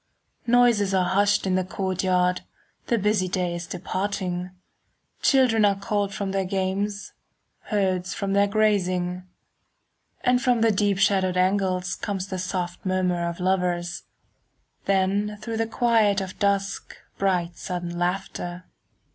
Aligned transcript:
Noises 0.47 0.95
are 0.95 1.05
hushed 1.09 1.45
in 1.45 1.53
the 1.53 1.63
courtyard, 1.63 2.39
5 2.39 2.47
The 2.87 2.97
busy 2.97 3.27
day 3.27 3.53
is 3.53 3.67
departing, 3.67 4.49
Children 5.21 5.63
are 5.63 5.75
called 5.75 6.11
from 6.11 6.31
their 6.31 6.43
games,— 6.43 7.13
Herds 7.65 8.15
from 8.15 8.33
their 8.33 8.47
grazing. 8.47 9.25
And 10.21 10.41
from 10.41 10.61
the 10.61 10.71
deep 10.71 10.97
shadowed 10.97 11.37
angles 11.37 11.93
Comes 11.97 12.25
the 12.29 12.39
soft 12.39 12.83
murmur 12.83 13.29
of 13.29 13.39
lovers, 13.39 14.01
10 14.87 15.27
Then 15.27 15.37
through 15.37 15.57
the 15.57 15.67
quiet 15.67 16.19
of 16.19 16.39
dusk 16.39 16.97
Bright 17.19 17.55
sudden 17.59 17.95
laughter. 17.95 18.63